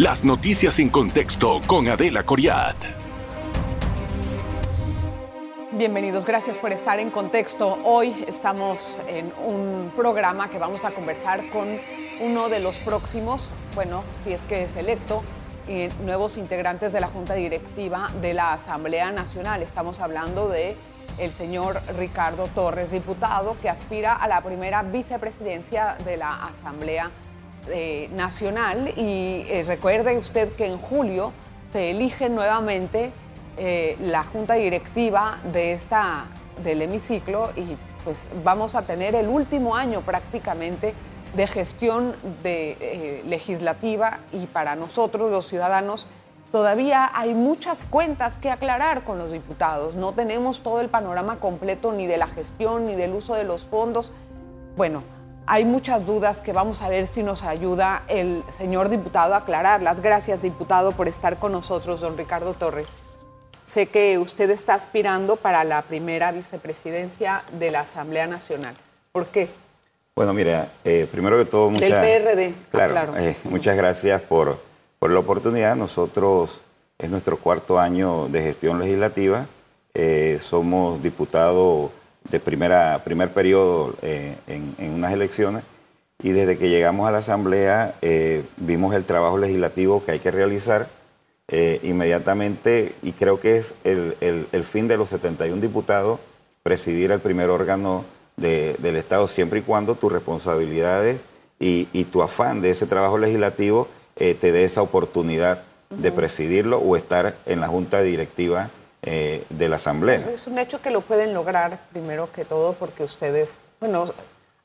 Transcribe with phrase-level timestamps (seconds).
[0.00, 2.74] Las noticias en contexto con Adela Coriat.
[5.72, 7.78] Bienvenidos, gracias por estar en contexto.
[7.84, 11.68] Hoy estamos en un programa que vamos a conversar con
[12.20, 15.20] uno de los próximos, bueno, si es que es electo,
[16.02, 19.60] nuevos integrantes de la Junta Directiva de la Asamblea Nacional.
[19.60, 20.78] Estamos hablando de
[21.18, 27.10] el señor Ricardo Torres, diputado que aspira a la primera vicepresidencia de la Asamblea
[27.68, 28.92] eh, Nacional.
[28.96, 31.32] Y eh, recuerde usted que en julio
[31.72, 33.12] se elige nuevamente
[33.56, 36.26] eh, la junta directiva de esta,
[36.64, 40.94] del hemiciclo y pues vamos a tener el último año prácticamente
[41.36, 46.06] de gestión legislativa y para nosotros los ciudadanos
[46.50, 49.94] todavía hay muchas cuentas que aclarar con los diputados.
[49.94, 53.66] No tenemos todo el panorama completo ni de la gestión ni del uso de los
[53.66, 54.10] fondos.
[54.76, 55.02] Bueno,
[55.46, 60.00] hay muchas dudas que vamos a ver si nos ayuda el señor diputado a aclararlas.
[60.00, 62.86] Gracias, diputado, por estar con nosotros, don Ricardo Torres.
[63.66, 68.74] Sé que usted está aspirando para la primera vicepresidencia de la Asamblea Nacional.
[69.12, 69.48] ¿Por qué?
[70.16, 72.54] Bueno, mira, eh, primero que todo, muchas, Del PRD.
[72.70, 74.58] Claro, eh, muchas gracias por,
[74.98, 75.76] por la oportunidad.
[75.76, 76.62] Nosotros
[76.98, 79.46] es nuestro cuarto año de gestión legislativa.
[79.94, 81.90] Eh, somos diputados
[82.30, 85.64] de primera, primer periodo eh, en, unas elecciones.
[86.22, 90.30] Y desde que llegamos a la Asamblea eh, vimos el trabajo legislativo que hay que
[90.30, 90.88] realizar
[91.48, 96.20] eh, inmediatamente y creo que es el, fin de los 71 diputados
[96.62, 98.04] presidir el primer órgano
[98.36, 101.24] del Estado siempre y cuando tus responsabilidades
[101.58, 107.36] y, tu afán de ese trabajo legislativo te dé esa oportunidad de presidirlo o estar
[107.46, 108.70] en la junta directiva
[109.02, 110.28] eh, de la Asamblea.
[110.34, 114.12] Es un hecho que lo pueden lograr primero que todo porque ustedes, bueno,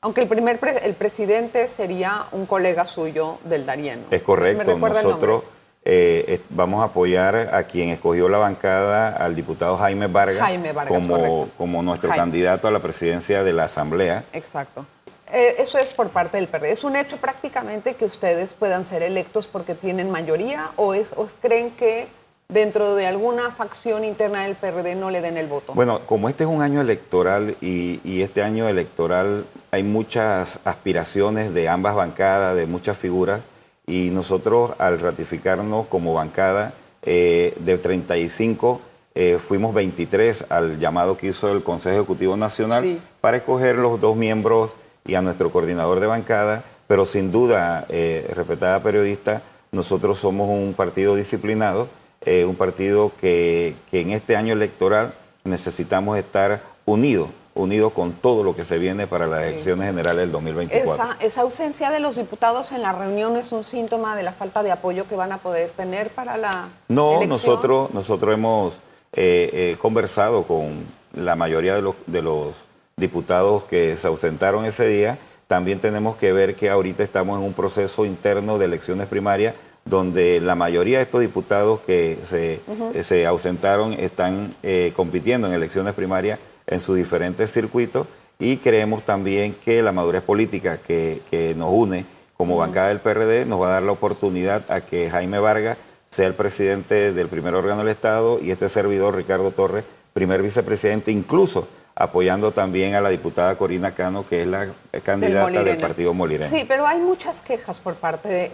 [0.00, 4.02] aunque el primer el presidente sería un colega suyo del Darieno.
[4.10, 5.42] Es correcto, nosotros
[5.84, 10.50] eh, vamos a apoyar a quien escogió la bancada, al diputado Jaime Vargas,
[10.88, 14.24] como, como nuestro candidato a la presidencia de la Asamblea.
[14.32, 14.84] Exacto.
[15.32, 16.72] Eh, eso es por parte del PRD.
[16.72, 21.26] ¿Es un hecho prácticamente que ustedes puedan ser electos porque tienen mayoría o, es, o
[21.40, 22.08] creen que
[22.48, 25.74] dentro de alguna facción interna del PRD no le den el voto?
[25.74, 31.68] Bueno, como este es un año electoral y, este año electoral hay muchas aspiraciones de
[31.68, 33.40] ambas bancadas, de muchas figuras,
[33.86, 38.80] y nosotros al ratificarnos como bancada eh, de 35
[39.14, 44.16] eh, fuimos 23 al llamado que hizo el Consejo Ejecutivo Nacional para escoger los dos
[44.16, 44.74] miembros
[45.06, 50.74] y a nuestro coordinador de bancada, pero sin duda, eh, respetada periodista, nosotros somos un
[50.74, 51.88] partido disciplinado
[52.26, 55.14] eh, un partido que, en este año electoral
[55.44, 60.32] necesitamos estar unidos, unidos con todo lo que se viene para las elecciones generales del
[60.32, 61.16] 2024.
[61.20, 64.72] Esa, ausencia de los diputados en la reunión es un síntoma de la falta de
[64.72, 68.74] apoyo que van a poder tener para la No, nosotros nosotros hemos
[69.12, 72.66] eh, eh, conversado con la mayoría de los, de los
[72.96, 75.16] diputados que se ausentaron ese día.
[75.46, 79.54] También tenemos que ver que ahorita estamos en un proceso interno de elecciones primarias
[79.86, 82.60] donde la mayoría de estos diputados que se,
[83.02, 88.08] se ausentaron están eh, compitiendo en elecciones primarias en sus diferentes circuitos
[88.38, 92.04] y creemos también que la madurez política que, nos une
[92.36, 96.26] como bancada del PRD nos va a dar la oportunidad a que Jaime Vargas sea
[96.26, 101.68] el presidente del primer órgano del Estado y este servidor, Ricardo Torres, primer vicepresidente, incluso
[101.94, 104.68] apoyando también a la diputada Corina Cano, que es la
[105.02, 106.50] candidata del, Partido Molirena.
[106.50, 108.50] Sí, pero hay muchas quejas por parte de,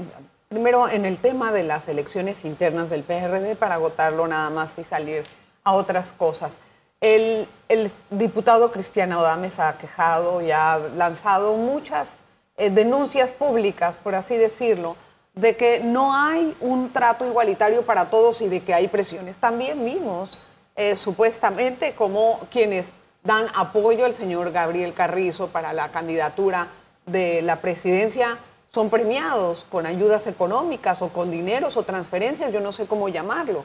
[0.53, 4.85] Primero, en el tema de las elecciones internas del PRD, para agotarlo nada más y
[4.85, 5.25] salir
[5.65, 6.59] a otras cosas.
[7.01, 7.49] El,
[8.11, 12.19] diputado Cristiano Adames ha quejado y ha lanzado muchas
[12.59, 14.97] eh, denuncias públicas, por así decirlo,
[15.33, 19.39] de que no hay un trato igualitario para todos y de que hay presiones.
[19.39, 20.39] También vimos,
[20.77, 22.91] eh, supuestamente, como quienes
[23.25, 26.67] dan apoyo al señor Gabriel Carrizo para la candidatura
[27.07, 28.37] de la presidencia
[28.75, 33.65] son premiados con ayudas económicas o con dineros o transferencias, yo no sé cómo llamarlo.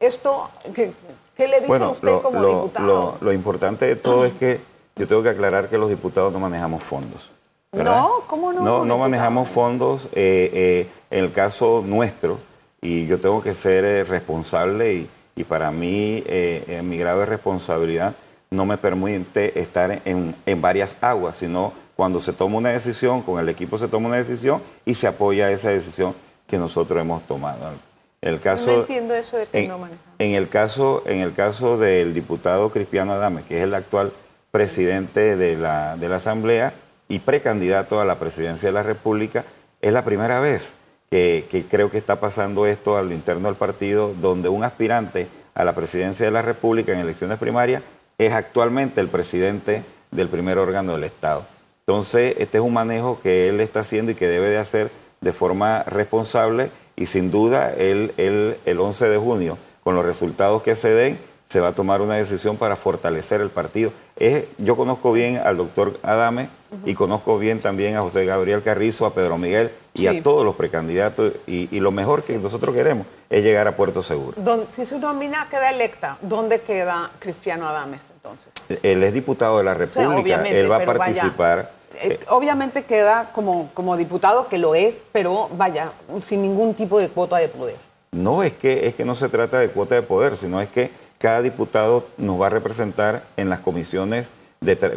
[0.00, 0.92] Esto, ¿qué,
[1.38, 3.18] le dice a usted como diputado?
[3.20, 4.60] Lo, importante de todo es que
[4.96, 7.32] yo tengo que aclarar que los diputados no manejamos fondos.
[7.72, 8.62] No, ¿cómo no?
[8.62, 10.06] No, no manejamos fondos.
[10.12, 12.38] Eh, eh, en el caso nuestro,
[12.80, 17.26] y yo tengo que ser eh, responsable y, y, para mí en mi grado de
[17.26, 18.14] responsabilidad
[18.50, 23.40] no me permite estar en, en varias aguas, sino cuando se toma una decisión, con
[23.40, 26.14] el equipo se toma una decisión y se apoya esa decisión
[26.46, 27.72] que nosotros hemos tomado.
[28.20, 29.88] El caso, no entiendo eso de que en, no
[30.18, 34.12] En el, caso, en el caso del diputado Cristiano Adame, que es el actual
[34.50, 36.74] presidente de la, de la Asamblea
[37.08, 39.44] y precandidato a la presidencia de la República,
[39.80, 40.74] es la primera vez
[41.10, 45.64] que, que creo que está pasando esto al interno del partido, donde un aspirante a
[45.64, 47.82] la presidencia de la República en elecciones primarias
[48.18, 51.46] es actualmente el presidente del primer órgano del Estado.
[51.88, 54.90] Entonces, este es un manejo que él está haciendo y que debe de hacer
[55.20, 60.74] de forma responsable y sin duda él, el 11 de junio, con los resultados que
[60.74, 63.92] se den, se va a tomar una decisión para fortalecer el partido.
[64.58, 66.48] yo conozco bien al doctor Adame
[66.84, 70.56] y conozco bien también a José Gabriel Carrizo, a Pedro Miguel y a todos los
[70.56, 71.34] precandidatos.
[71.46, 74.36] Y, lo mejor que nosotros queremos es llegar a Puerto Seguro.
[74.70, 78.52] si su nómina queda electa, ¿dónde queda Cristiano Adames entonces?
[78.82, 81.75] Él es diputado de la República, él va a participar.
[82.00, 87.08] Eh, obviamente queda como, como diputado, que lo es, pero vaya, sin ningún tipo de
[87.08, 87.76] cuota de poder.
[88.12, 90.90] No es que, es que no se trata de cuota de poder, sino es que
[91.18, 94.30] cada diputado nos va a representar en las comisiones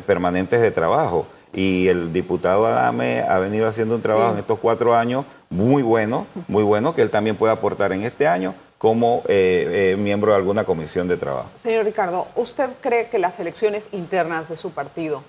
[0.06, 1.28] permanentes de trabajo.
[1.54, 6.28] Y el diputado Adame ha venido haciendo un trabajo en estos cuatro años muy bueno,
[6.48, 10.38] muy bueno, que él también puede aportar en este año como eh, eh, miembro de
[10.38, 11.50] alguna comisión de trabajo.
[11.60, 15.24] Señor Ricardo, ¿usted cree que las elecciones internas de su partido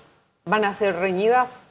[0.45, 1.63] van a ser reñidas?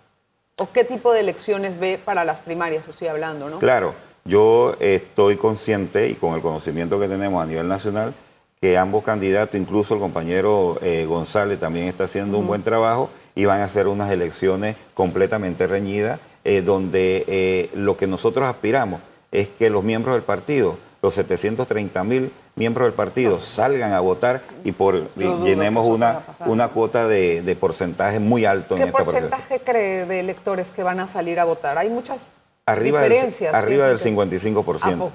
[0.57, 2.87] ¿O qué tipo de elecciones ve para las primarias?
[2.89, 3.59] Estoy hablando, ¿no?
[3.59, 3.95] Claro,
[4.25, 8.15] yo estoy consciente y con el conocimiento que tenemos a nivel nacional
[8.61, 13.47] que ambos candidatos, incluso el compañero eh, González también está haciendo un buen trabajo y
[13.47, 19.01] van a hacer unas elecciones completamente reñidas, eh, donde eh, lo que nosotros aspiramos
[19.33, 24.43] es que los miembros del partido, los 730 mil miembros del partido, salgan a votar
[24.65, 29.17] y por llenemos una, una cuota de, porcentaje muy alto en este proceso.
[29.17, 31.79] ¿Qué porcentaje cree de electores que van a salir a votar?
[31.79, 32.29] Hay muchas
[32.67, 33.53] arriba diferencias.
[33.53, 35.11] Del, arriba del 55%.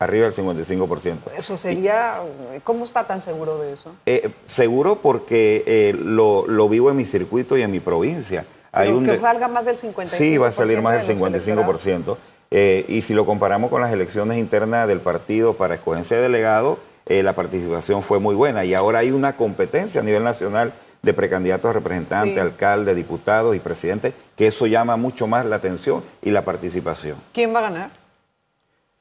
[0.00, 1.18] Arriba del 55%.
[1.36, 2.20] Eso sería,
[2.62, 3.92] ¿cómo está tan seguro de eso?
[4.06, 8.44] Eh, seguro porque eh, lo, vivo en mi circuito y en mi provincia.
[8.70, 10.06] Hay un que salga más del 55%.
[10.06, 12.16] Sí, va a salir más del 55%.
[12.50, 16.78] Eh, y si lo comparamos con las elecciones internas del partido para escogencia de delegado,
[17.06, 18.66] la participación fue muy buena.
[18.66, 23.60] Y ahora hay una competencia a nivel nacional de precandidatos a representantes, alcaldes, diputados y
[23.60, 27.16] presidentes, que eso llama mucho más la atención y la participación.
[27.32, 28.08] ¿Quién va a ganar?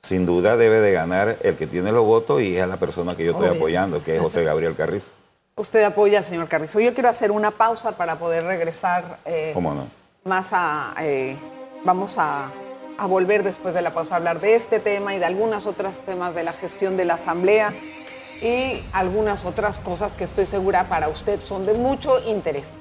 [0.02, 3.26] sin duda debe de ganar el que tiene los votos y es la persona que
[3.26, 5.12] yo estoy apoyando, que es José Gabriel Carrizo.
[5.56, 6.80] Usted apoya al señor Carrizo.
[6.80, 9.20] Yo quiero hacer una pausa para poder regresar.
[9.26, 9.88] Eh, ¿Cómo no?
[10.24, 10.94] Más a.
[11.02, 11.36] Eh,
[11.84, 12.52] vamos a,
[12.98, 16.04] a, volver después de la pausa a hablar de este tema y de algunos otros
[16.06, 17.74] temas de la gestión de la Asamblea
[18.42, 22.74] y algunas otras cosas que estoy segura para usted son de mucho interés.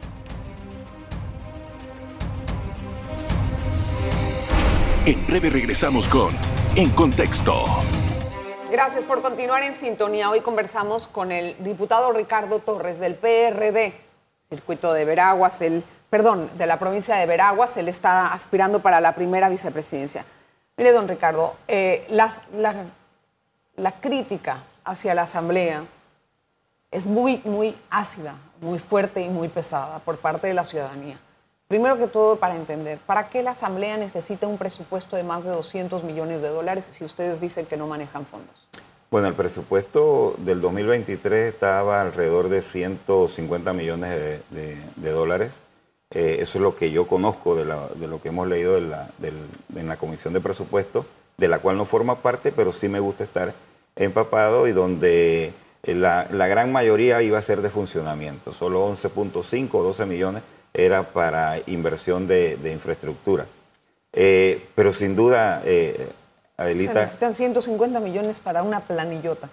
[5.07, 6.35] En breve regresamos con
[6.75, 7.65] En Contexto.
[8.71, 10.29] Gracias por continuar en sintonía.
[10.29, 13.95] Hoy conversamos con el diputado Ricardo Torres del PRD,
[14.51, 15.85] circuito de Veraguas, el,
[16.17, 17.77] perdón, de la provincia de Veraguas.
[17.77, 20.25] Él está aspirando para la primera vicepresidencia.
[20.79, 22.33] Mire, don Ricardo, eh, la,
[23.77, 25.85] la crítica hacia la Asamblea
[26.91, 31.19] es muy, muy ácida, muy fuerte y muy pesada por parte de la ciudadanía.
[31.69, 35.51] Primero que todo, para entender, ¿para qué la Asamblea necesita un presupuesto de más de
[35.51, 38.67] 200 millones de dólares si ustedes dicen que no manejan fondos?
[39.11, 45.61] Bueno, el presupuesto del 2023 estaba alrededor de 150 millones de, dólares.
[46.11, 48.91] Eh, eso es lo que yo conozco de, lo que hemos leído en
[49.89, 51.07] la Comisión de Presupuesto,
[51.37, 53.55] de la cual no forma parte, pero sí me gusta estar
[53.97, 59.83] empapado y donde la, la gran mayoría iba a ser de funcionamiento, solo 11.5 o
[59.83, 60.43] 12 millones
[60.77, 63.47] era para inversión de, infraestructura.
[64.13, 66.11] Eh, pero sin duda, eh,
[66.57, 67.01] Adelita...
[67.01, 69.49] necesitan 150 millones para una planillota.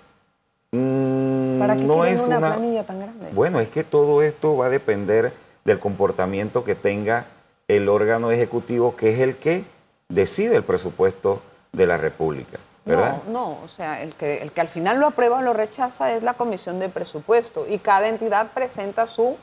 [0.71, 3.29] Mm, ¿Para qué no es una, planilla tan grande?
[3.33, 5.33] Bueno, es que todo esto va a depender
[5.65, 7.27] del comportamiento que tenga
[7.67, 9.63] el órgano ejecutivo, que es el que
[10.09, 11.41] decide el presupuesto
[11.71, 12.59] de la República.
[12.85, 13.21] ¿verdad?
[13.27, 16.13] No, no, o sea, el que, el que al final lo aprueba o lo rechaza
[16.13, 19.37] es la Comisión de Presupuesto y cada entidad presenta su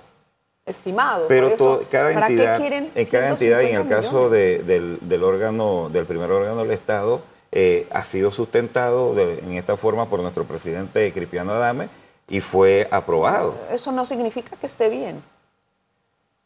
[0.67, 1.27] estimado.
[1.29, 1.57] Pero
[1.91, 6.71] cada entidad, en cada entidad, y en el caso del, órgano, del primer órgano del
[6.71, 7.23] Estado,
[7.53, 11.89] eh, ha sido sustentado en esta forma por nuestro presidente Cristiano Adame
[12.29, 13.55] y fue aprobado.
[13.73, 15.23] Eso no significa que esté bien.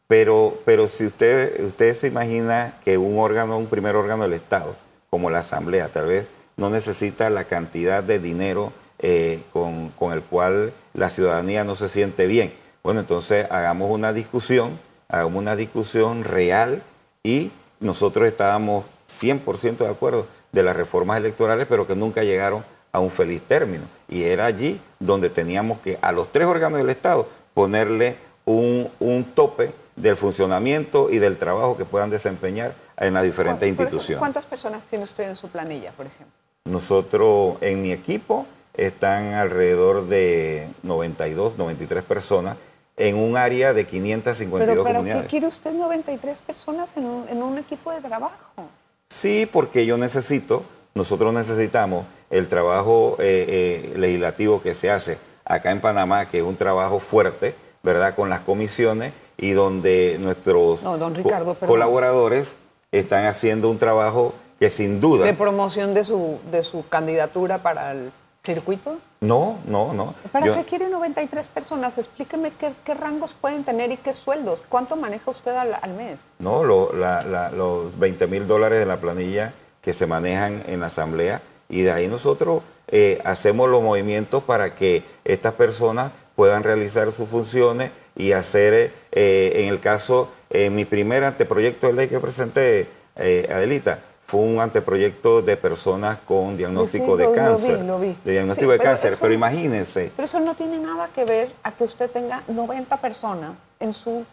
[0.07, 4.75] Pero, pero si usted, usted se imagina que un órgano, un primer órgano del Estado,
[5.09, 10.21] como la Asamblea, tal vez no necesita la cantidad de dinero eh, con, con el
[10.21, 12.53] cual la ciudadanía no se siente bien
[12.85, 16.83] bueno, entonces hagamos una discusión, hagamos una discusión real
[17.23, 22.99] y nosotros estábamos 100% de acuerdo de las reformas electorales, pero que nunca llegaron a
[22.99, 23.85] un feliz término.
[24.07, 28.91] Y era allí donde teníamos que a los tres órganos del Estado ponerle un,
[29.33, 34.19] tope del funcionamiento y del trabajo que puedan desempeñar en las diferentes instituciones.
[34.19, 36.33] ¿Cuántas personas tiene usted en su planilla, por ejemplo?
[36.65, 42.57] Nosotros, en mi equipo, están alrededor de 92, 93 personas
[42.97, 45.23] en un área de 552 pero, pero comunidades.
[45.23, 48.69] ¿Qué quiere usted 93 personas en un, en un equipo de trabajo?
[49.09, 55.71] Sí, porque yo necesito, nosotros necesitamos el trabajo eh, eh, legislativo que se hace acá
[55.71, 58.15] en Panamá, que es un trabajo fuerte, ¿verdad?
[58.15, 61.73] Con las comisiones y donde nuestros No, don Ricardo, co- perdón.
[61.73, 62.55] colaboradores
[62.91, 65.25] están haciendo un trabajo que sin duda...
[65.25, 68.11] ¿De promoción de su, de su candidatura para el
[68.41, 68.97] circuito?
[69.21, 70.13] No, no, no.
[70.31, 71.97] ¿Para Yo- qué quiere 93 personas?
[71.97, 74.63] Explíqueme qué, qué rangos pueden tener y qué sueldos.
[74.69, 76.21] ¿Cuánto maneja usted al, al mes?
[76.39, 80.79] No, lo- la- la- los 20 mil dólares de la planilla que se manejan en
[80.79, 86.63] la asamblea y de ahí nosotros eh, hacemos los movimientos para que estas personas puedan
[86.63, 92.07] realizar sus funciones y hacer, eh, en el caso, en mi primer anteproyecto de ley
[92.07, 97.31] que presenté, eh, Adelita, fue un anteproyecto de personas con diagnóstico Sí, de lo- lo
[97.31, 97.79] vi, cáncer.
[97.81, 98.17] lo vi.
[98.25, 100.11] De diagnóstico Sí, de pero cáncer, eso pero imagínense.
[100.15, 104.25] Pero eso no tiene nada que ver a que usted tenga 90 personas en su,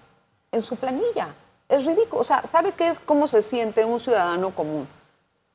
[0.50, 1.28] en su planilla.
[1.68, 2.20] Es ridículo.
[2.22, 4.88] O sea, ¿sabe qué es cómo se siente un ciudadano común?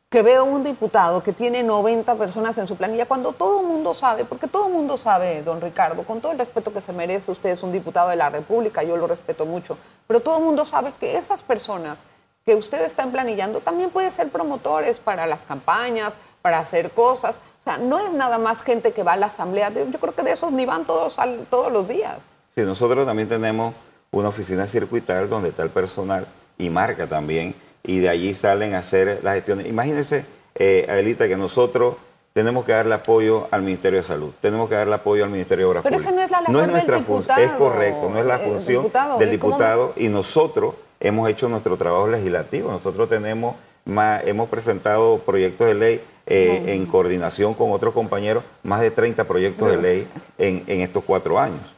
[0.10, 3.68] Que ve a un diputado que tiene 90 personas en su planilla, cuando todo el
[3.68, 6.94] mundo sabe, porque todo el mundo sabe, don Ricardo, con todo el respeto que se
[6.94, 10.46] merece, usted es un diputado de la República, yo lo respeto mucho, pero todo el
[10.46, 12.00] mundo sabe que esas personas
[12.46, 17.42] que usted está emplanillando también pueden ser promotores para las campañas, para hacer cosas.
[17.60, 19.70] O sea, no es nada más gente que va a la asamblea.
[19.70, 21.18] Yo creo que de esos ni van todos
[21.50, 22.20] todos los días.
[22.56, 23.74] Sí, nosotros también tenemos
[24.12, 26.26] una oficina circuital donde está el personal
[26.58, 27.54] y marca también,
[27.88, 29.66] y de allí salen a hacer las gestiones.
[29.66, 31.96] Imagínense, eh, Adelita, que nosotros
[32.34, 35.70] tenemos que darle apoyo al Ministerio de Salud, tenemos que darle apoyo al Ministerio de
[35.72, 36.16] Obras Pero esa Públicas.
[36.16, 38.84] no es la labor No es nuestra función, es correcto, no es la eh, función
[38.84, 42.70] diputado, del diputado, y nosotros hemos hecho nuestro trabajo legislativo.
[42.72, 48.82] Nosotros tenemos más, hemos presentado proyectos de ley eh, en coordinación con otros compañeros, más
[48.82, 51.74] de 30 proyectos de ley en, en estos cuatro años.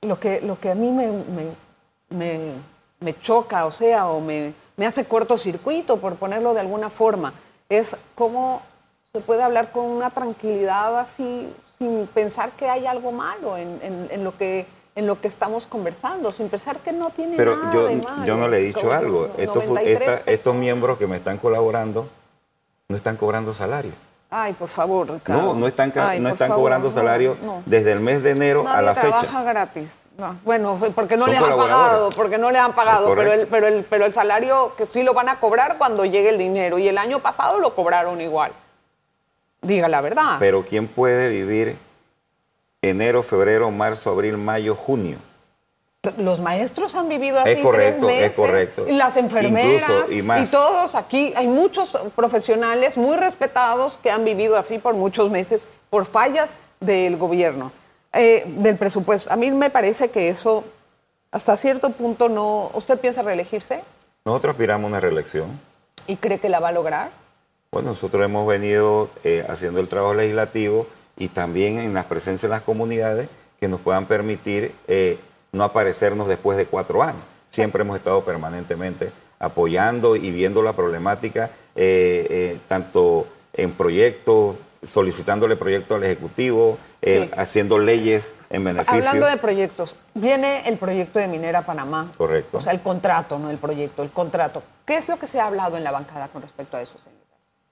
[0.00, 1.46] Lo que, lo que a mí me, me,
[2.10, 7.32] me- me choca, o sea, o me, me hace cortocircuito, por ponerlo de alguna forma,
[7.68, 8.62] es cómo
[9.12, 14.08] se puede hablar con una tranquilidad así, sin pensar que hay algo malo en, en-
[14.10, 17.72] en lo que en lo que estamos conversando, sin pensar que no tiene Pero nada
[17.72, 18.26] yo, de malo.
[18.26, 19.30] yo no le he dicho Como algo.
[19.38, 22.08] Estos, fu- 93 esta- estos miembros que me están colaborando
[22.88, 23.92] no están cobrando salario.
[24.34, 25.42] Ay, por favor, Ricardo.
[25.42, 27.62] No, no están, Ay, no están favor, cobrando salario no.
[27.66, 29.42] desde el mes de enero a Nadie la trabaja fecha.
[29.42, 30.06] gratis.
[30.16, 33.46] No, bueno, porque no Son les han pagado, porque no le han pagado, pero el,
[33.46, 36.78] pero, el, pero el salario que sí lo van a cobrar cuando llegue el dinero.
[36.78, 38.52] Y el año pasado lo cobraron igual.
[39.60, 40.36] Diga la verdad.
[40.38, 41.76] Pero ¿quién puede vivir
[42.80, 45.18] enero, febrero, marzo, abril, mayo, junio?
[46.18, 48.88] Los maestros han vivido así Es correcto, tres es correcto.
[48.88, 50.50] Y las enfermeras Incluso, y más.
[50.50, 51.32] todos aquí.
[51.36, 57.16] Hay muchos profesionales muy respetados que han vivido así por muchos meses por fallas del
[57.18, 57.70] gobierno,
[58.12, 59.32] eh, del presupuesto.
[59.32, 60.64] A mí me parece que eso,
[61.30, 62.72] hasta cierto punto, no.
[62.74, 63.84] ¿Usted piensa reelegirse
[64.24, 65.60] Nosotros aspiramos a una reelección.
[66.08, 67.10] y cree que la va a lograr?
[67.70, 72.50] Bueno, nosotros hemos venido eh, haciendo el trabajo legislativo y también en las presencias en
[72.50, 73.28] las comunidades
[73.60, 75.16] que nos puedan permitir eh,
[75.52, 77.22] no aparecernos después de cuatro años.
[77.46, 85.56] Siempre hemos estado permanentemente apoyando y viendo la problemática, eh, eh, tanto en proyectos, solicitándole
[85.56, 87.30] proyectos al Ejecutivo, eh, Sí.
[87.36, 88.96] haciendo leyes en beneficio.
[88.96, 92.10] Hablando de proyectos, viene el proyecto de Minera Panamá.
[92.16, 92.56] Correcto.
[92.56, 94.62] O sea, el contrato, no el proyecto, el contrato.
[94.86, 97.20] ¿Qué es lo que se ha hablado en la bancada con respecto a eso, señor?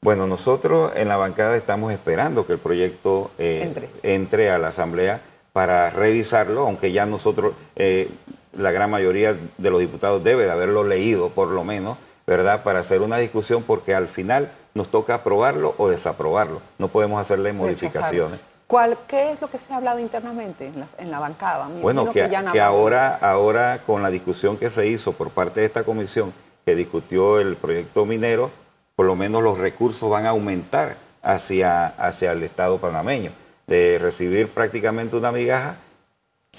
[0.03, 3.91] Bueno, nosotros en la bancada estamos esperando que el proyecto Entre.
[4.03, 5.21] entre a la Asamblea
[5.53, 8.09] para revisarlo, aunque ya nosotros, eh,
[8.53, 12.63] la gran mayoría de los diputados debe de haberlo leído por lo menos, ¿verdad?
[12.63, 16.63] Para hacer una discusión porque al final nos toca aprobarlo o desaprobarlo.
[16.79, 18.41] No podemos hacerle modificaciones.
[18.67, 21.69] ¿Cuál, ¿Qué es lo que se ha hablado internamente en la, en la bancada?
[21.83, 25.67] Bueno, que, ya que ahora, ahora con la discusión que se hizo por parte de
[25.67, 26.33] esta comisión
[26.65, 28.53] que discutió el proyecto minero,
[28.95, 33.33] por lo menos los recursos van a aumentar hacia, hacia el Estado panameño,
[33.71, 35.77] de recibir prácticamente una migaja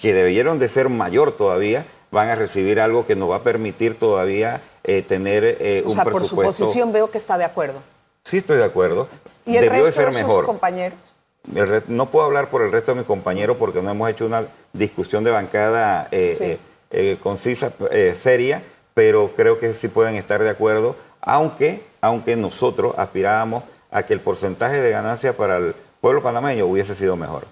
[0.02, 4.00] que debieron de ser mayor todavía, van a recibir algo que nos va a permitir
[4.00, 6.64] todavía eh, tener eh, O un sea, por su presupuesto.
[6.66, 7.80] posición veo que está de acuerdo.
[8.24, 9.10] Sí, estoy de acuerdo.
[9.46, 10.46] ¿Y el Debió de resto ser de sus mejor.
[10.46, 10.98] compañeros?
[11.54, 14.48] Re- no puedo hablar por el resto de mis compañeros porque no hemos hecho una
[14.74, 16.44] discusión de bancada eh, Sí.
[16.46, 16.60] eh,
[16.92, 17.74] eh, concisa,
[18.14, 18.64] seria,
[18.94, 24.22] pero creo que sí pueden estar de acuerdo, aunque, aunque nosotros aspirábamos a que el
[24.22, 27.46] porcentaje de ganancia para el pueblo panameño hubiese sido mejor.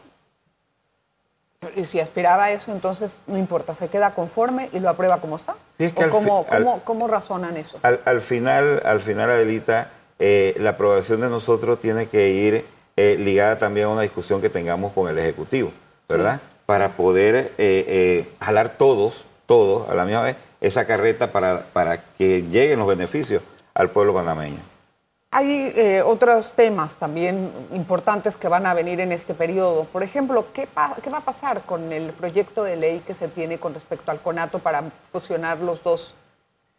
[1.76, 5.36] Y si aspiraba a eso, entonces no importa, se queda conforme y lo aprueba como
[5.36, 5.56] está.
[5.78, 7.78] Sí, es que ¿O al cómo, fi- al- cómo- cómo razonan eso?
[7.84, 12.66] Al, al final, al final, Adelita, eh, la aprobación de nosotros tiene que ir
[12.96, 15.72] eh, ligada también a una discusión que tengamos con el Ejecutivo,
[16.08, 16.40] ¿verdad?
[16.66, 22.44] Para poder eh, jalar todos, todos a la misma vez, esa carreta para, para que
[22.44, 23.42] lleguen los beneficios
[23.74, 24.60] al pueblo panameño.
[25.32, 29.84] Hay eh, otros temas también importantes que van a venir en este periodo.
[29.86, 30.68] Por ejemplo, ¿qué,
[31.04, 34.22] qué va a pasar con el proyecto de ley que se tiene con respecto al
[34.22, 36.16] CONATO para fusionar los dos,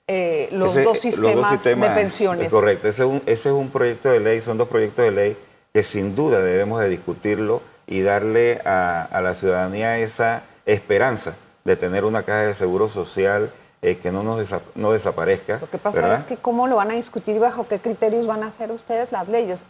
[0.09, 2.47] eh, los, Ese- dos eh, sistemas de pensiones?
[2.47, 5.13] es correcto, ese es, un, ese es un proyecto de ley, son dos proyectos de
[5.13, 5.37] ley
[5.73, 11.77] que sin duda debemos de discutirlo y darle a, a la ciudadanía esa esperanza de
[11.77, 13.53] tener una caja de seguro social
[13.83, 15.59] eh, que no nos desa- no desaparezca.
[15.61, 16.19] Lo que pasa ¿verdad?
[16.19, 19.11] es que cómo lo van a discutir y bajo qué criterios van a hacer ustedes
[19.13, 19.63] las leyes.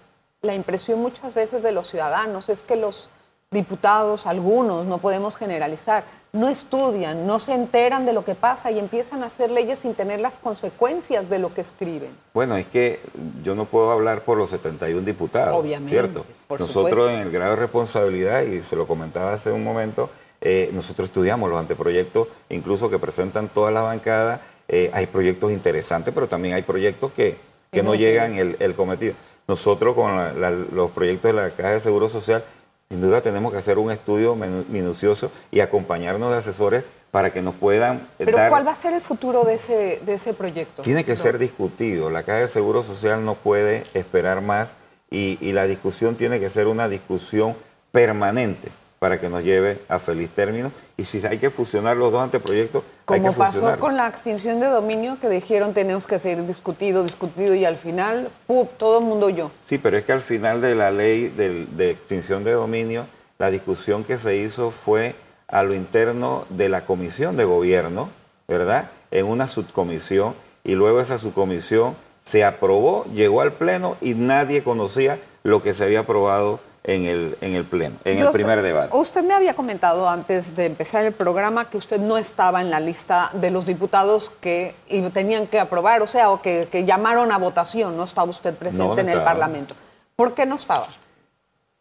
[0.42, 3.10] La impresión muchas veces de los ciudadanos es que los
[3.52, 8.78] diputados, algunos, no podemos generalizar, no estudian, no se enteran de lo que pasa y
[8.78, 12.16] empiezan a hacer leyes sin tener las consecuencias de lo que escriben.
[12.32, 13.00] Bueno, es que
[13.42, 16.24] yo no puedo hablar por los 71 diputados, Obviamente, ¿cierto?
[16.46, 17.10] por nosotros supuesto.
[17.10, 21.48] en el grado de responsabilidad, y se lo comentaba hace un momento, eh, nosotros estudiamos
[21.50, 24.40] los anteproyectos, incluso que presentan todas las bancadas.
[24.72, 27.36] eh, hay proyectos interesantes, pero también hay proyectos que,
[27.72, 29.14] que no llegan el, el cometido.
[29.48, 32.44] Nosotros con la- la- los proyectos de la Caja de Seguro Social,
[32.88, 37.54] sin duda tenemos que hacer un estudio minucioso y acompañarnos de asesores para que nos
[37.56, 38.48] puedan Pero dar...
[38.50, 40.82] ¿cuál va a ser el futuro de ese, de ese proyecto?
[40.82, 42.08] Tiene que ser discutido.
[42.10, 44.74] La Caja de Seguro Social no puede esperar más
[45.10, 47.56] y, y la discusión tiene que ser una discusión
[47.90, 48.68] permanente
[49.00, 50.70] para que nos lleve a feliz término.
[50.98, 54.60] Y si hay que fusionar los dos anteproyectos, hay que Como pasó con la extinción
[54.60, 58.68] de dominio, que dijeron tenemos que seguir discutido, discutido y al final, ¡pum!
[58.76, 59.50] todo el mundo oyó.
[59.66, 63.06] Sí, pero es que al final de la ley de extinción de dominio,
[63.38, 65.14] la discusión que se hizo fue
[65.48, 68.10] a lo interno de la comisión de gobierno,
[68.48, 68.90] ¿verdad?
[69.10, 75.18] En una subcomisión y luego esa subcomisión se aprobó, llegó al pleno y nadie conocía
[75.42, 78.62] lo que se había aprobado en el, en el pleno, en Yo el sé- primer
[78.62, 78.96] debate.
[78.96, 82.80] Usted me había comentado antes de empezar el programa que usted no estaba en la
[82.80, 87.32] lista de los diputados que y tenían que aprobar, o sea, o que, que llamaron
[87.32, 87.96] a votación.
[87.96, 89.22] No estaba usted presente No, no en el.
[89.22, 89.74] Parlamento.
[90.16, 90.86] ¿Por qué no estaba?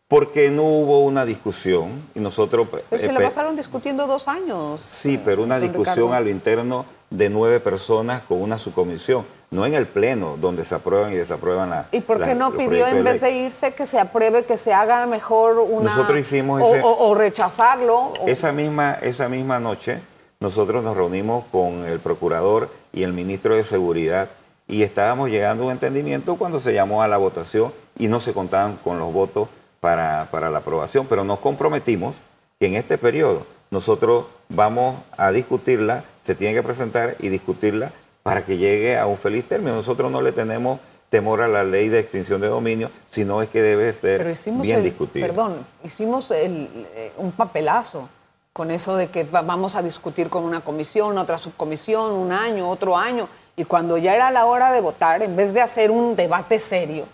[0.09, 2.67] Porque no hubo una discusión y nosotros...
[2.71, 4.81] Pero eh, se le pe- pasaron discutiendo dos años.
[4.81, 6.13] Sí, pero una discusión Ricardo.
[6.15, 10.73] a lo interno de nueve personas con una subcomisión, no en el pleno donde se
[10.73, 11.87] aprueban y desaprueban la.
[11.91, 14.73] ¿Y por la- qué no pidió en vez de irse que se apruebe, que se
[14.73, 15.83] haga mejor una...
[15.91, 17.95] Nosotros hicimos o- ese- O, o rechazarlo.
[17.99, 20.01] o- Esa misma, esa misma noche
[20.39, 24.29] nosotros nos reunimos con el procurador y el ministro de Seguridad
[24.67, 28.33] y estábamos llegando a un entendimiento cuando se llamó a la votación y no se
[28.33, 32.17] contaban con los votos para, para la aprobación, pero nos comprometimos
[32.59, 37.91] que en este periodo nosotros vamos a discutirla, se tiene que presentar y discutirla
[38.23, 39.75] para que llegue a un feliz término.
[39.75, 43.61] Nosotros no le tenemos temor a la ley de extinción de dominio, sino es que
[43.61, 44.19] debe ser
[44.61, 45.25] bien discutida.
[45.25, 48.09] Perdón, hicimos el- eh, un papelazo
[48.53, 52.69] con eso de que va- vamos a discutir con una comisión, otra subcomisión, un año,
[52.69, 53.29] otro año.
[53.55, 57.05] Y cuando ya era la hora de votar, en vez de hacer un debate serio,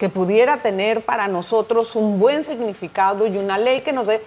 [0.00, 4.22] que pudiera tener para nosotros un buen significado y una ley que nos dé...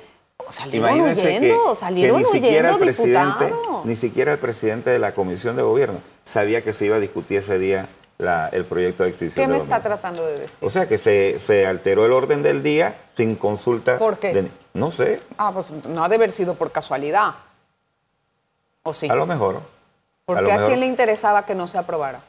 [0.52, 3.82] Salieron Imagínense que, huyendo, que salieron ni siquiera el huyendo, presidente, diputado.
[3.86, 7.40] ni siquiera el presidente de la comisión de gobierno sabía que se iba a discutir
[7.40, 10.58] ese día la- el proyecto de extinción ¿Qué de me está tratando de decir?
[10.62, 13.98] O sea que se, se alteró el orden del día sin consulta.
[13.98, 14.32] ¿Por qué?
[14.34, 17.34] de- no sé, ah, pues no ha de haber sido por casualidad.
[18.84, 19.08] ¿O sí?
[19.10, 19.62] a lo mejor.
[20.26, 22.22] Porque lo a, mejor- quién le interesaba que no se aprobara.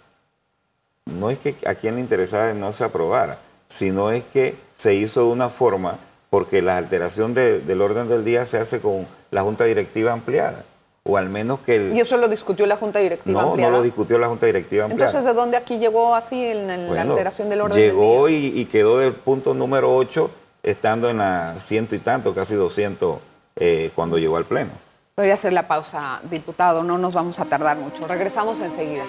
[1.06, 5.20] No es que a quien le interesaba no se aprobara, sino es que se hizo
[5.26, 5.98] de una forma
[6.30, 10.64] porque la alteración de- del orden del día se hace con la junta directiva ampliada.
[11.06, 11.94] O al menos que el...
[11.94, 13.70] Y eso lo discutió la Junta Directiva no, ampliada.
[13.70, 15.10] no lo discutió la junta directiva ampliada.
[15.10, 18.48] Entonces, ¿de dónde aquí llegó así en, en la alteración del orden Llegó del día?
[18.54, 20.30] y, y quedó del punto número 8,
[20.62, 23.18] estando en la ciento y tanto, casi 200,
[23.56, 24.70] eh, cuando llegó al Pleno.
[25.18, 28.06] Voy a hacer la pausa, diputado, no nos vamos a tardar mucho.
[28.08, 29.04] Regresamos enseguida.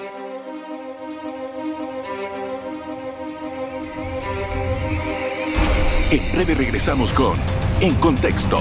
[6.11, 7.33] En breve regresamos con
[7.81, 8.57] En Contexto.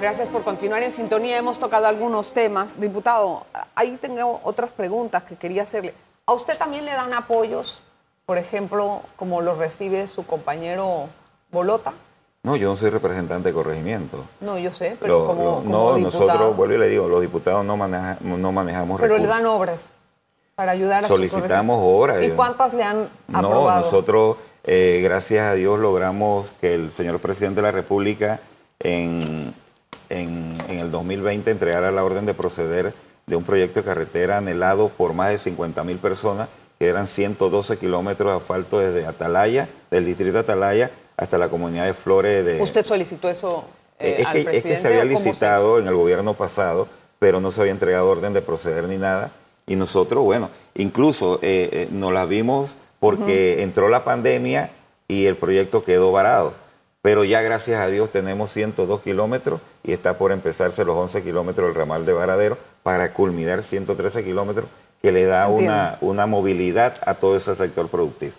[0.00, 1.38] Gracias por continuar en sintonía.
[1.38, 2.78] Hemos tocado algunos temas.
[2.78, 3.44] Diputado,
[3.74, 5.94] ahí tengo otras preguntas que quería hacerle.
[6.26, 7.82] ¿A usted también le dan apoyos,
[8.26, 11.06] por ejemplo, como los recibe su compañero
[11.50, 11.94] Bolota?
[12.42, 14.24] No, yo no soy representante de corregimiento.
[14.40, 16.26] No, yo sé, pero Lo- como, lo- como no, diputado.
[16.26, 19.42] nosotros, vuelvo y le digo, los diputados no, maneja- no manejamos Pero le recursos.
[19.42, 19.88] dan obras
[20.54, 22.22] para ayudar a Solicitamos horas.
[22.22, 23.80] ¿Y cuántas le han aprobado?
[23.80, 28.40] No, nosotros, eh, gracias a Dios, logramos que el señor presidente de la República,
[28.80, 29.54] en,
[30.08, 32.94] en, en el 2020 entregara la orden de proceder
[33.26, 36.48] de un proyecto de carretera anhelado por más de 50 mil personas,
[36.78, 41.86] que eran 112 kilómetros de asfalto desde Atalaya, del distrito de Atalaya, hasta la comunidad
[41.86, 42.60] de Flores de...
[42.60, 43.64] ¿Usted solicitó eso
[43.98, 46.86] eh, es, que, es, que, se había licitado en el gobierno pasado,
[47.18, 49.32] pero no se había entregado orden de proceder ni nada.
[49.66, 54.70] Y nosotros, bueno, incluso eh, eh nos la vimos porque entró la pandemia
[55.08, 56.54] y el proyecto quedó varado.
[57.02, 61.68] Pero ya gracias a Dios tenemos 102 kilómetros y está por empezarse los 11 kilómetros
[61.68, 64.68] del ramal de Varadero para culminar 113 kilómetros
[65.02, 68.32] que le da una, una movilidad a todo ese sector productivo.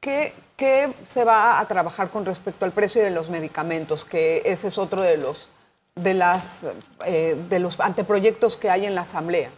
[0.00, 4.04] ¿Qué, ¿Qué se va a trabajar con respecto al precio de los medicamentos?
[4.04, 5.50] Que ese es otro de los,
[5.94, 6.64] de las,
[7.06, 9.50] eh, de los anteproyectos que hay en la Asamblea.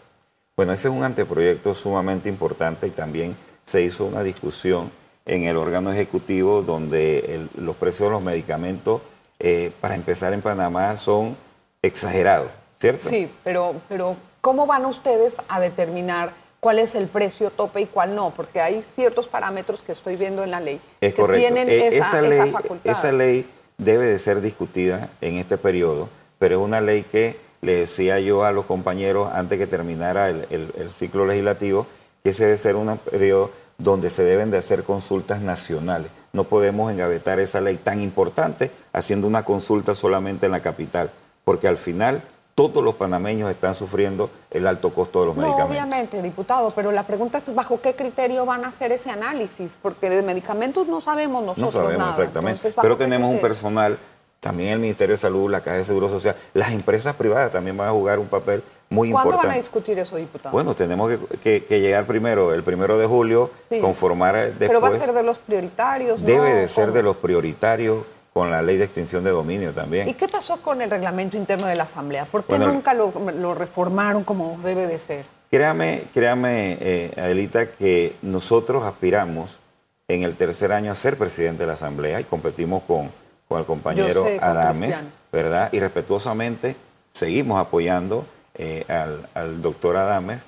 [0.56, 4.90] Bueno, ese es un anteproyecto sumamente importante y también se hizo una discusión
[5.26, 9.02] en el órgano ejecutivo donde los precios de los medicamentos,
[9.38, 11.36] eh, para empezar en Panamá, son
[11.80, 13.08] exagerados, ¿cierto?
[13.08, 18.14] Sí, pero, pero ¿cómo van ustedes a determinar cuál es el precio tope y cuál
[18.14, 18.32] no?
[18.34, 22.22] Porque hay ciertos parámetros que estoy viendo en la ley es que tienen e, esa,
[22.22, 22.90] ley, facultad.
[22.90, 23.48] Esa ley
[23.78, 28.44] debe de ser discutida en este periodo, pero es una ley que le decía yo
[28.44, 31.86] a los compañeros antes que terminara el, el ciclo legislativo,
[32.24, 36.10] ese debe ser un periodo donde se deben de hacer consultas nacionales.
[36.32, 41.10] No podemos engavetar esa ley tan importante haciendo una consulta solamente en la capital,
[41.44, 42.22] porque al final
[42.54, 45.70] todos los panameños están sufriendo el alto costo de los no, medicamentos.
[45.70, 50.10] Obviamente, diputado, pero la pregunta es bajo qué criterio van a hacer ese análisis, porque
[50.10, 51.74] de medicamentos no sabemos nosotros.
[51.74, 53.98] No sabemos exactamente, pero tenemos un personal,
[54.40, 57.88] también el Ministerio de Salud, la Caja de Seguro Social, las empresas privadas también van
[57.88, 59.36] a jugar un papel muy importante.
[59.36, 60.52] ¿Cuándo van a discutir eso, diputado?
[60.52, 63.50] Bueno, tenemos que, llegar primero, el primero de julio,
[63.80, 64.68] conformar después.
[64.68, 66.22] Pero va a ser de los prioritarios.
[66.24, 70.08] Debe de ser de los prioritarios con la ley de extinción de dominio también.
[70.08, 72.24] ¿Y qué pasó con el reglamento interno de la Asamblea?
[72.24, 75.26] ¿Por qué nunca lo, reformaron como debe de ser?
[75.50, 79.60] Créame, créame eh, Adelita, que nosotros aspiramos
[80.08, 83.10] en el tercer año a ser presidente de la Asamblea y competimos con,
[83.48, 85.68] con el compañero Adames, ¿verdad?
[85.72, 86.74] Y respetuosamente
[87.10, 90.40] seguimos apoyando eh, al, doctor Adames.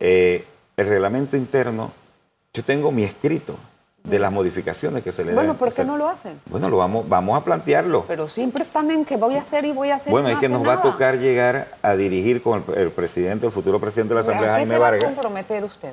[0.00, 0.44] Eh,
[0.76, 1.92] el reglamento interno,
[2.52, 3.56] yo tengo mi escrito
[4.04, 6.40] de las modificaciones que se le Bueno, ¿por qué no lo hacen?
[6.46, 8.04] Bueno, lo vamos, vamos a plantearlo.
[8.08, 10.10] Pero siempre están en que voy a hacer y voy a hacer.
[10.10, 13.78] Bueno, es que nos va a tocar llegar a dirigir con el, presidente, el futuro
[13.78, 14.94] presidente de la Asamblea, Jaime Vargas.
[14.94, 15.92] ¿A qué se va a comprometer usted?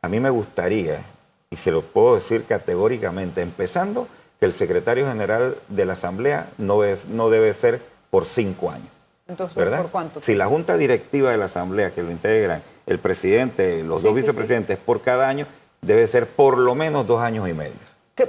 [0.00, 1.02] A mí me gustaría,
[1.50, 4.08] y se lo puedo decir categóricamente, empezando
[4.40, 8.88] que el secretario general de la Asamblea no, es, no debe ser por cinco años.
[9.28, 9.82] Entonces, ¿verdad?
[9.82, 10.20] ¿por cuánto?
[10.20, 14.78] Si la junta directiva de la Asamblea, que lo integran el presidente, los dos vicepresidentes
[14.78, 15.46] por cada año,
[15.82, 17.74] debe ser por lo menos dos años y medio.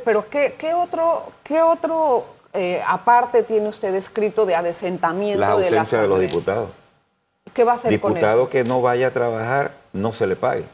[0.03, 5.39] pero ¿qué, otro, qué otro eh, aparte tiene usted escrito de adesentamiento?
[5.39, 6.69] La ausencia de, los diputados.
[7.53, 8.49] ¿Qué va a hacer Diputado con eso?
[8.49, 10.65] que no vaya a trabajar, no se le pague.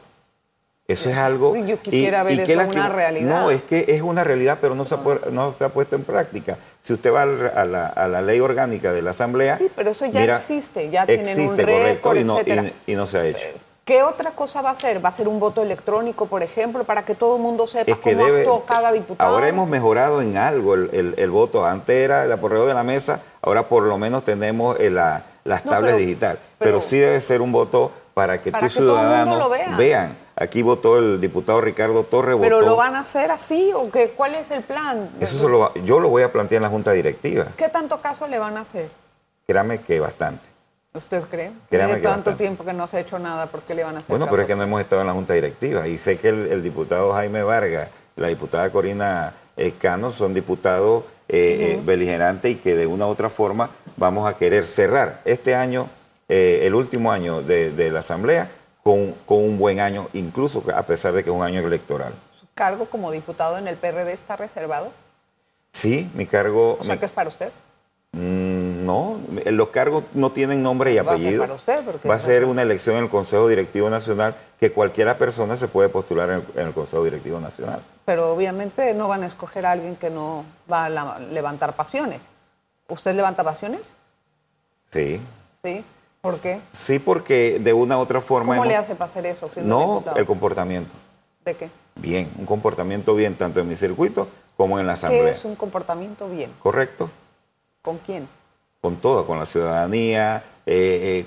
[0.86, 1.56] Eso es algo...
[1.56, 3.40] Yo quisiera ver eso una realidad.
[3.40, 6.04] No, es que es una realidad, pero no se, ha, no se ha puesto en
[6.04, 6.58] práctica.
[6.78, 7.26] Si usted va a
[7.64, 9.56] la, a la, ley orgánica de la Asamblea...
[9.56, 13.18] Sí, pero eso ya existe, ya tienen un récord, correcto, y no, y no se
[13.18, 13.48] ha hecho.
[13.84, 15.04] ¿Qué otra cosa va a hacer?
[15.04, 18.24] ¿Va a ser un voto electrónico, por ejemplo, para que todo el mundo sepa cómo
[18.24, 19.30] actuó cada diputado?
[19.30, 21.66] Ahora hemos mejorado en algo el, voto.
[21.66, 25.98] Antes era el aporreo de la mesa, ahora por lo menos tenemos la, las tablas
[25.98, 26.38] digital.
[26.58, 30.23] Pero, sí debe ser un voto para que tus ciudadanos vean.
[30.36, 32.36] Aquí votó el diputado Ricardo Torres.
[32.40, 34.10] ¿Pero lo van a hacer así o qué?
[34.10, 35.10] cuál es el plan?
[35.20, 37.46] Eso yo lo voy a plantear en la Junta Directiva.
[37.56, 38.88] ¿Qué tanto caso le van a hacer?
[39.46, 40.54] Créame que bastante.
[40.94, 41.50] ¿Usted cree?
[41.68, 44.10] Tiene tanto tiempo que no se ha hecho nada, ¿por qué le van a hacer
[44.10, 46.62] Bueno, pero es que no hemos estado en la Junta Directiva y sé que el,
[46.62, 49.34] diputado Jaime Vargas, la diputada Corina
[49.80, 54.36] Cano son diputados eh, eh, beligerantes y que de una u otra forma vamos a
[54.36, 55.88] querer cerrar este año,
[56.28, 58.50] eh, el último año de, la Asamblea,
[58.84, 62.12] con, un buen año, incluso a pesar de que es un año electoral.
[62.38, 64.92] ¿Su cargo como diputado en el PRD está reservado?
[65.72, 66.76] Sí, mi cargo...
[66.78, 67.50] O sea, que es para usted.
[68.12, 71.48] Mm, no, los cargos no tienen nombre y apellido.
[71.48, 74.36] Va a ser, para usted Va a ser una elección en el Consejo Directivo Nacional
[74.60, 77.82] que cualquiera persona se puede postular en el, Consejo Directivo Nacional.
[78.04, 82.32] Pero obviamente no van a escoger a alguien que no va a levantar pasiones.
[82.86, 83.94] ¿Usted levanta pasiones?
[84.92, 85.20] Sí.
[85.60, 85.82] ¿Sí?
[86.24, 86.58] ¿Por qué?
[86.70, 88.56] Sí, porque de una u otra forma...
[88.56, 89.50] ¿Cómo le hace para hacer eso?
[89.56, 90.94] No, el comportamiento.
[91.44, 91.68] ¿De qué?
[91.96, 95.24] Bien, un comportamiento bien tanto en mi circuito como en la asamblea.
[95.24, 96.50] ¿Qué es un comportamiento bien?
[96.62, 97.10] Correcto.
[97.82, 98.26] ¿Con quién?
[98.80, 101.26] Con todo, con la ciudadanía, eh,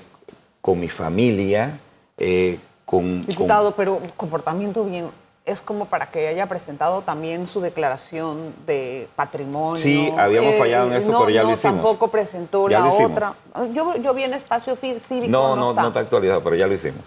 [0.60, 1.78] con mi familia,
[2.16, 3.24] eh, con...
[3.24, 5.08] Diputado, pero comportamiento bien.
[5.48, 9.76] Es como para que haya presentado también su declaración de patrimonio.
[9.76, 11.76] Sí, habíamos fallado en eso, pero ya lo hicimos.
[11.76, 13.34] tampoco presentó la otra.
[13.72, 15.30] Yo, yo vi en espacio cívico.
[15.30, 16.00] No, no, no, está.
[16.00, 17.02] actualizado, pero ya lo hicimos.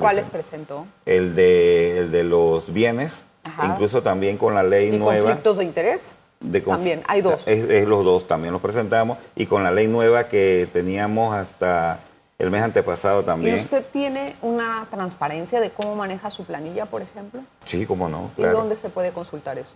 [0.00, 0.86] ¿Cuáles presentó?
[1.04, 3.26] El de, el de los bienes,
[3.64, 5.22] incluso también con la ley ¿Y nueva.
[5.22, 6.14] conflictos de interés?
[6.40, 7.46] De también, hay dos.
[7.46, 9.18] Es, los dos, también los presentamos.
[9.34, 12.00] Y con la ley nueva que teníamos hasta
[12.38, 13.56] el mes antepasado también.
[13.56, 17.42] ¿Y usted tiene una transparencia de cómo maneja su planilla, por ejemplo?
[17.64, 18.30] Sí, cómo no.
[18.36, 19.74] ¿Y dónde se puede consultar eso?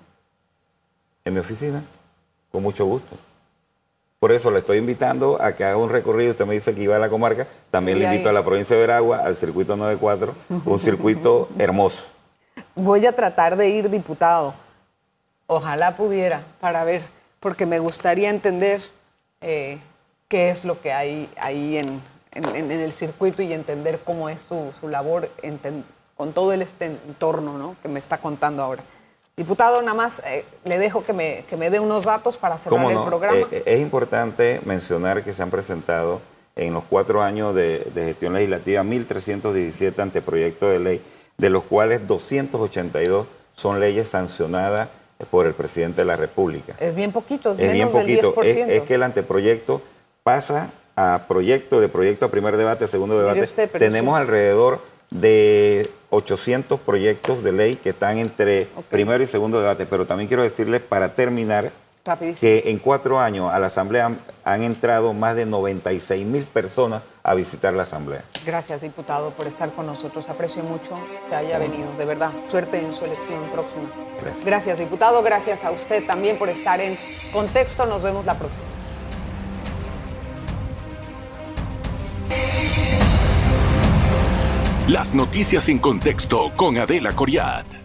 [1.24, 1.82] En mi oficina,
[2.52, 3.16] con mucho gusto.
[4.18, 6.32] Por eso le estoy invitando a que haga un recorrido.
[6.32, 7.46] Usted me dice que iba a la comarca.
[7.70, 10.34] También le invito a la provincia de Veragua, al circuito 94,
[10.66, 12.08] un circuito hermoso.
[12.74, 14.52] Voy a tratar de ir diputado.
[15.46, 17.02] Ojalá pudiera, para ver,
[17.40, 18.82] porque me gustaría entender
[19.40, 19.78] eh,
[20.28, 24.72] qué es lo que hay ahí en, en, el circuito y entender cómo es su,
[24.78, 25.28] su labor
[26.16, 27.76] con todo el este entorno ¿no?
[27.82, 28.82] que me está contando ahora.
[29.36, 32.90] Diputado, nada más eh, le dejo que me, que me dé unos datos para cerrar
[32.90, 33.38] el programa.
[33.38, 36.20] Eh, eh, es importante mencionar que se han presentado
[36.56, 41.02] en los cuatro años de, de gestión legislativa 1.317 anteproyectos de ley,
[41.38, 44.88] de los cuales 282 son leyes sancionadas
[45.30, 46.74] por el presidente de la República.
[46.78, 48.34] Es bien poquito, es bien poquito.
[48.42, 49.82] es, que el anteproyecto
[50.22, 53.46] pasa a proyecto, de proyecto a primer debate, a segundo debate,
[53.78, 59.86] tenemos alrededor de 800 proyectos de ley que están entre primero y segundo debate.
[59.86, 61.72] Pero también quiero decirles, para terminar,
[62.38, 67.34] que en cuatro años a la Asamblea han, entrado más de 96 mil personas a
[67.34, 68.24] visitar la Asamblea.
[68.44, 70.28] Gracias, diputado, por estar con nosotros.
[70.28, 71.86] Aprecio mucho que haya venido.
[71.96, 73.90] De verdad, suerte en su elección próxima.
[74.20, 74.44] Gracias.
[74.44, 75.22] Gracias, diputado.
[75.22, 76.98] Gracias a usted también por estar en
[77.32, 77.86] contexto.
[77.86, 78.69] Nos vemos la próxima.
[84.90, 87.79] Las noticias en contexto con Adela Coriat.